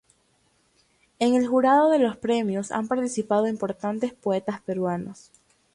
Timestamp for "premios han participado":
2.17-3.47